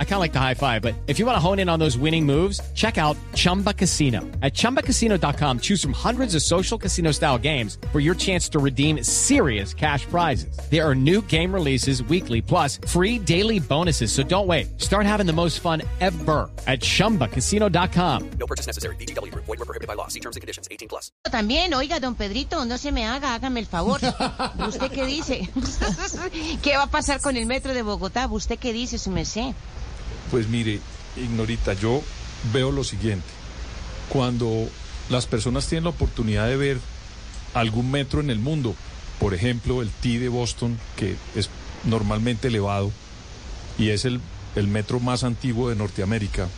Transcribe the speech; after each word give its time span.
I 0.00 0.04
kind 0.04 0.14
of 0.14 0.20
like 0.20 0.32
the 0.32 0.40
high 0.40 0.54
five, 0.54 0.82
but 0.82 0.94
if 1.06 1.20
you 1.20 1.26
want 1.26 1.36
to 1.36 1.40
hone 1.40 1.60
in 1.60 1.68
on 1.68 1.78
those 1.78 1.96
winning 1.96 2.26
moves, 2.26 2.60
check 2.74 2.98
out 2.98 3.16
Chumba 3.34 3.72
Casino. 3.72 4.22
At 4.42 4.54
ChumbaCasino.com, 4.54 5.60
choose 5.60 5.80
from 5.80 5.92
hundreds 5.92 6.34
of 6.34 6.42
social 6.42 6.76
casino 6.76 7.12
style 7.12 7.38
games 7.38 7.78
for 7.92 8.00
your 8.00 8.16
chance 8.16 8.48
to 8.48 8.58
redeem 8.58 9.04
serious 9.04 9.72
cash 9.72 10.04
prizes. 10.06 10.58
There 10.68 10.84
are 10.84 10.96
new 10.96 11.22
game 11.22 11.54
releases 11.54 12.02
weekly, 12.02 12.42
plus 12.42 12.80
free 12.88 13.20
daily 13.20 13.60
bonuses. 13.60 14.10
So 14.10 14.24
don't 14.24 14.48
wait. 14.48 14.80
Start 14.80 15.06
having 15.06 15.26
the 15.26 15.32
most 15.32 15.60
fun 15.60 15.82
ever 16.00 16.50
at 16.66 16.80
ChumbaCasino.com. 16.80 18.30
No 18.40 18.46
purchase 18.46 18.66
necessary. 18.66 18.96
BGW. 18.96 19.32
Void 19.34 19.46
were 19.46 19.56
prohibited 19.58 19.86
by 19.86 19.94
law. 19.94 20.08
See 20.08 20.20
terms 20.20 20.34
and 20.34 20.40
conditions. 20.40 20.66
18 20.72 20.88
plus. 20.88 21.12
También, 21.30 21.72
oiga, 21.74 22.00
don 22.00 22.16
Pedrito, 22.16 22.64
no 22.64 22.78
se 22.78 22.90
me 22.90 23.04
haga, 23.04 23.34
hágame 23.34 23.60
el 23.60 23.66
favor. 23.66 24.00
¿Usted 24.66 24.90
qué 24.90 25.06
dice? 25.06 25.48
¿Qué 26.62 26.76
va 26.76 26.84
a 26.84 26.90
pasar 26.90 27.20
con 27.20 27.36
el 27.36 27.46
metro 27.46 27.74
de 27.74 27.82
Bogotá? 27.82 28.26
¿Usted 28.26 28.58
qué 28.58 28.72
dice, 28.72 28.98
su 28.98 29.10
merced? 29.10 29.54
Pues 30.30 30.48
mire, 30.48 30.80
Ignorita, 31.16 31.72
yo 31.74 32.02
veo 32.52 32.70
lo 32.70 32.84
siguiente. 32.84 33.26
Cuando 34.08 34.68
las 35.10 35.26
personas 35.26 35.66
tienen 35.66 35.84
la 35.84 35.90
oportunidad 35.90 36.46
de 36.46 36.56
ver 36.56 36.78
algún 37.54 37.90
metro 37.90 38.20
en 38.20 38.30
el 38.30 38.38
mundo, 38.38 38.74
por 39.18 39.34
ejemplo, 39.34 39.82
el 39.82 39.90
T 39.90 40.18
de 40.18 40.28
Boston, 40.28 40.78
que 40.96 41.16
es 41.34 41.50
normalmente 41.84 42.48
elevado 42.48 42.92
y 43.78 43.90
es 43.90 44.04
el, 44.04 44.20
el 44.54 44.68
metro 44.68 45.00
más 45.00 45.24
antiguo 45.24 45.70
de 45.70 45.76
Norteamérica, 45.76 46.48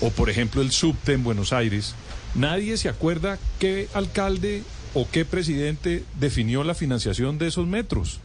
o 0.00 0.10
por 0.10 0.30
ejemplo 0.30 0.62
el 0.62 0.72
subte 0.72 1.12
en 1.12 1.24
Buenos 1.24 1.52
Aires, 1.52 1.94
nadie 2.34 2.76
se 2.76 2.88
acuerda 2.88 3.38
qué 3.58 3.88
alcalde 3.94 4.62
o 4.94 5.08
qué 5.10 5.24
presidente 5.24 6.04
definió 6.18 6.64
la 6.64 6.74
financiación 6.74 7.38
de 7.38 7.48
esos 7.48 7.66
metros. 7.66 8.20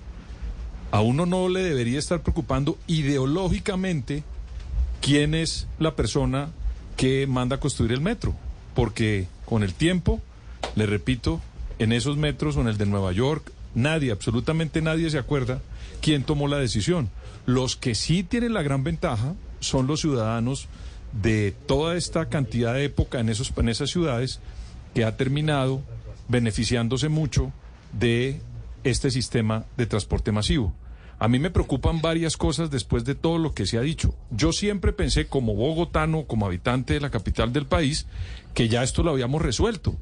A 0.92 1.02
uno 1.02 1.26
no 1.26 1.50
le 1.50 1.64
debería 1.64 2.00
estar 2.00 2.22
preocupando 2.22 2.78
ideológicamente 2.88 4.24
quién 5.08 5.36
es 5.36 5.68
la 5.80 5.96
persona 5.96 6.50
que 6.98 7.28
manda 7.28 7.56
a 7.56 7.60
construir 7.62 7.94
el 7.94 8.02
metro, 8.02 8.36
porque 8.76 9.30
con 9.46 9.64
el 9.64 9.74
tiempo, 9.74 10.22
le 10.76 10.86
repito, 10.86 11.40
en 11.80 11.94
esos 11.94 12.18
metros 12.18 12.58
o 12.58 12.62
en 12.62 12.68
el 12.68 12.78
de 12.78 12.88
Nueva 12.88 13.14
York, 13.14 13.54
nadie, 13.74 14.12
absolutamente 14.12 14.82
nadie 14.82 15.10
se 15.10 15.18
acuerda 15.18 15.62
quién 16.02 16.24
tomó 16.24 16.50
la 16.50 16.58
decisión. 16.58 17.10
Los 17.46 17.78
que 17.78 17.96
sí 17.96 18.24
tienen 18.24 18.54
la 18.54 18.64
gran 18.64 18.84
ventaja 18.84 19.34
son 19.62 19.88
los 19.88 20.02
ciudadanos 20.02 20.68
de 21.14 21.56
toda 21.68 21.96
esta 21.96 22.28
cantidad 22.28 22.74
de 22.74 22.84
época 22.84 23.22
en, 23.22 23.30
esos, 23.30 23.54
en 23.56 23.70
esas 23.70 23.90
ciudades 23.90 24.42
que 24.94 25.06
ha 25.06 25.16
terminado 25.16 25.82
beneficiándose 26.28 27.08
mucho 27.08 27.54
de 27.98 28.42
este 28.84 29.10
sistema 29.10 29.64
de 29.78 29.86
transporte 29.86 30.34
masivo. 30.34 30.74
A 31.20 31.28
mí 31.28 31.40
me 31.40 31.50
preocupan 31.50 32.02
varias 32.02 32.38
cosas 32.38 32.70
después 32.70 33.04
de 33.04 33.16
todo 33.16 33.40
lo 33.40 33.54
que 33.54 33.66
se 33.66 33.78
ha 33.78 33.82
dicho. 33.82 34.16
Yo 34.30 34.52
siempre 34.52 34.94
pensé, 34.94 35.28
como 35.28 35.56
bogotano, 35.56 36.26
como 36.26 36.46
habitante 36.46 36.94
de 36.94 37.00
la 37.00 37.10
capital 37.10 37.52
del 37.52 37.66
país, 37.66 38.06
que 38.54 38.70
ya 38.70 38.84
esto 38.84 39.02
lo 39.02 39.12
habíamos 39.12 39.42
resuelto. 39.42 39.96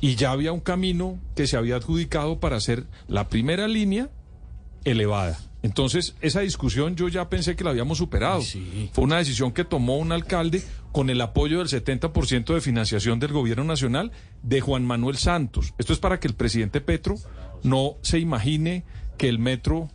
Y 0.00 0.14
ya 0.14 0.30
había 0.30 0.52
un 0.52 0.60
camino 0.60 1.18
que 1.34 1.46
se 1.46 1.56
había 1.56 1.76
adjudicado 1.76 2.38
para 2.38 2.56
hacer 2.56 2.84
la 3.08 3.28
primera 3.28 3.66
línea 3.66 4.08
elevada. 4.84 5.38
Entonces, 5.62 6.14
esa 6.20 6.40
discusión 6.40 6.94
yo 6.94 7.08
ya 7.08 7.28
pensé 7.28 7.56
que 7.56 7.64
la 7.64 7.70
habíamos 7.70 7.98
superado. 7.98 8.40
Fue 8.92 9.02
una 9.02 9.18
decisión 9.18 9.50
que 9.50 9.64
tomó 9.64 9.96
un 9.96 10.12
alcalde 10.12 10.62
con 10.92 11.10
el 11.10 11.20
apoyo 11.20 11.58
del 11.58 11.66
70% 11.66 12.54
de 12.54 12.60
financiación 12.60 13.18
del 13.18 13.32
gobierno 13.32 13.64
nacional 13.64 14.12
de 14.44 14.60
Juan 14.60 14.86
Manuel 14.86 15.16
Santos. 15.16 15.74
Esto 15.78 15.92
es 15.92 15.98
para 15.98 16.20
que 16.20 16.28
el 16.28 16.34
presidente 16.34 16.80
Petro 16.80 17.16
no 17.64 17.96
se 18.02 18.20
imagine 18.20 18.84
que 19.18 19.28
el 19.28 19.40
metro 19.40 19.90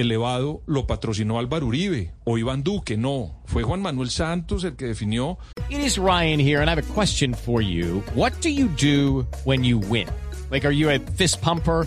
elevado 0.00 0.62
lo 0.66 0.86
patrocinó 0.86 1.38
Álvaro 1.38 1.66
Uribe 1.66 2.12
o 2.24 2.38
Iván 2.38 2.62
Duque. 2.62 2.96
No, 2.96 3.42
fue 3.46 3.62
Juan 3.62 3.82
Manuel 3.82 4.10
Santos 4.10 4.64
el 4.64 4.76
que 4.76 4.86
definió. 4.86 5.38
It 5.68 5.80
is 5.80 5.98
Ryan 5.98 6.40
here, 6.40 6.60
and 6.60 6.68
I 6.68 6.74
have 6.74 6.82
a 6.82 6.94
question 6.94 7.34
for 7.34 7.62
you. 7.62 8.02
What 8.14 8.32
do 8.42 8.48
you 8.48 8.68
do 8.68 9.26
when 9.44 9.64
you 9.64 9.78
win? 9.78 10.08
Like, 10.50 10.66
are 10.66 10.72
you 10.72 10.90
a 10.90 10.98
fist 10.98 11.40
pumper? 11.40 11.86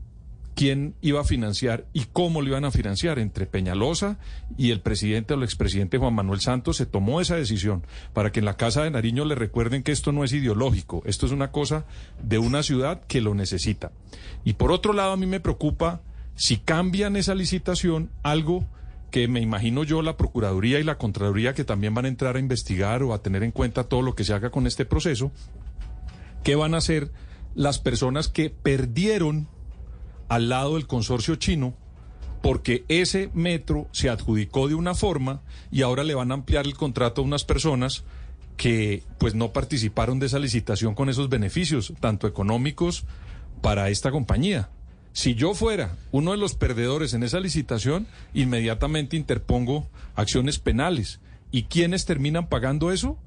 quién 0.55 0.95
iba 1.01 1.21
a 1.21 1.25
financiar 1.25 1.85
y 1.93 2.05
cómo 2.11 2.41
lo 2.41 2.49
iban 2.49 2.65
a 2.65 2.71
financiar 2.71 3.19
entre 3.19 3.45
Peñalosa 3.45 4.19
y 4.57 4.71
el 4.71 4.81
presidente 4.81 5.33
o 5.33 5.37
el 5.37 5.43
expresidente 5.43 5.97
Juan 5.97 6.13
Manuel 6.13 6.41
Santos 6.41 6.77
se 6.77 6.85
tomó 6.85 7.21
esa 7.21 7.35
decisión 7.35 7.83
para 8.13 8.31
que 8.31 8.39
en 8.39 8.45
la 8.45 8.57
Casa 8.57 8.83
de 8.83 8.91
Nariño 8.91 9.25
le 9.25 9.35
recuerden 9.35 9.83
que 9.83 9.91
esto 9.91 10.11
no 10.11 10.23
es 10.23 10.33
ideológico, 10.33 11.01
esto 11.05 11.25
es 11.25 11.31
una 11.31 11.51
cosa 11.51 11.85
de 12.21 12.37
una 12.37 12.63
ciudad 12.63 13.01
que 13.07 13.21
lo 13.21 13.33
necesita. 13.33 13.91
Y 14.43 14.53
por 14.53 14.71
otro 14.71 14.93
lado 14.93 15.13
a 15.13 15.17
mí 15.17 15.25
me 15.25 15.39
preocupa 15.39 16.01
si 16.35 16.57
cambian 16.57 17.15
esa 17.15 17.35
licitación 17.35 18.09
algo 18.23 18.65
que 19.11 19.27
me 19.27 19.41
imagino 19.41 19.83
yo 19.83 20.01
la 20.01 20.17
Procuraduría 20.17 20.79
y 20.79 20.83
la 20.83 20.97
Contraloría 20.97 21.53
que 21.53 21.65
también 21.65 21.93
van 21.93 22.05
a 22.05 22.07
entrar 22.07 22.37
a 22.37 22.39
investigar 22.39 23.03
o 23.03 23.13
a 23.13 23.21
tener 23.21 23.43
en 23.43 23.51
cuenta 23.51 23.83
todo 23.83 24.01
lo 24.01 24.15
que 24.15 24.23
se 24.23 24.33
haga 24.33 24.49
con 24.49 24.67
este 24.67 24.85
proceso, 24.85 25.31
¿qué 26.43 26.55
van 26.55 26.73
a 26.73 26.77
hacer 26.77 27.11
las 27.53 27.79
personas 27.79 28.29
que 28.29 28.49
perdieron 28.49 29.49
al 30.31 30.47
lado 30.47 30.75
del 30.75 30.87
consorcio 30.87 31.35
chino 31.35 31.73
porque 32.41 32.85
ese 32.87 33.29
metro 33.33 33.89
se 33.91 34.09
adjudicó 34.09 34.69
de 34.69 34.75
una 34.75 34.95
forma 34.95 35.41
y 35.71 35.81
ahora 35.81 36.05
le 36.05 36.15
van 36.15 36.31
a 36.31 36.35
ampliar 36.35 36.65
el 36.65 36.73
contrato 36.73 37.19
a 37.19 37.25
unas 37.25 37.43
personas 37.43 38.05
que 38.55 39.03
pues 39.17 39.35
no 39.35 39.51
participaron 39.51 40.19
de 40.19 40.27
esa 40.27 40.39
licitación 40.39 40.95
con 40.95 41.09
esos 41.09 41.27
beneficios, 41.27 41.93
tanto 41.99 42.27
económicos 42.27 43.03
para 43.61 43.89
esta 43.89 44.09
compañía. 44.09 44.69
Si 45.11 45.35
yo 45.35 45.53
fuera 45.53 45.97
uno 46.13 46.31
de 46.31 46.37
los 46.37 46.55
perdedores 46.55 47.13
en 47.13 47.23
esa 47.23 47.41
licitación, 47.41 48.07
inmediatamente 48.33 49.17
interpongo 49.17 49.89
acciones 50.15 50.59
penales. 50.59 51.19
¿Y 51.51 51.63
quiénes 51.63 52.05
terminan 52.05 52.47
pagando 52.47 52.93
eso? 52.93 53.19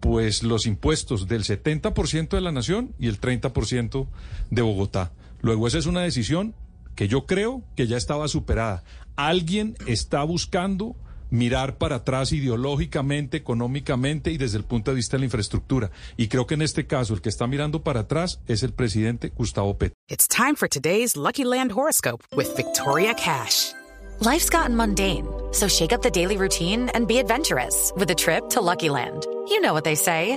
pues 0.00 0.42
los 0.42 0.66
impuestos 0.66 1.28
del 1.28 1.44
70% 1.44 2.30
de 2.30 2.40
la 2.40 2.52
nación 2.52 2.94
y 2.98 3.08
el 3.08 3.20
30% 3.20 4.06
de 4.50 4.62
Bogotá. 4.62 5.12
Luego 5.42 5.66
esa 5.66 5.78
es 5.78 5.86
una 5.86 6.02
decisión 6.02 6.54
que 6.94 7.08
yo 7.08 7.26
creo 7.26 7.62
que 7.76 7.86
ya 7.86 7.96
estaba 7.96 8.28
superada. 8.28 8.82
Alguien 9.16 9.74
está 9.86 10.22
buscando 10.22 10.96
mirar 11.30 11.78
para 11.78 11.96
atrás 11.96 12.32
ideológicamente, 12.32 13.36
económicamente 13.36 14.30
y 14.32 14.38
desde 14.38 14.58
el 14.58 14.64
punto 14.64 14.90
de 14.90 14.96
vista 14.96 15.16
de 15.16 15.20
la 15.20 15.24
infraestructura. 15.26 15.90
Y 16.16 16.28
creo 16.28 16.46
que 16.46 16.54
en 16.54 16.62
este 16.62 16.86
caso 16.86 17.14
el 17.14 17.20
que 17.20 17.28
está 17.28 17.46
mirando 17.46 17.82
para 17.82 18.00
atrás 18.00 18.40
es 18.48 18.62
el 18.62 18.72
presidente 18.72 19.32
Gustavo 19.34 19.78
Petro. 19.78 19.94
It's 20.08 20.26
time 20.28 20.56
for 20.56 20.68
today's 20.68 21.16
Lucky 21.16 21.44
Land 21.44 21.72
horoscope 21.72 22.22
with 22.36 22.54
Victoria 22.56 23.14
Cash. 23.14 23.72
Life's 24.20 24.50
gotten 24.50 24.76
mundane, 24.76 25.26
so 25.52 25.66
shake 25.66 25.94
up 25.94 26.02
the 26.02 26.10
daily 26.10 26.36
routine 26.36 26.90
and 26.94 27.06
be 27.06 27.18
adventurous 27.18 27.90
with 27.96 28.10
a 28.10 28.14
trip 28.14 28.50
to 28.50 28.60
Lucky 28.60 28.90
Land. 28.90 29.26
You 29.48 29.60
know 29.62 29.72
what 29.72 29.84
they 29.84 29.94
say. 29.94 30.36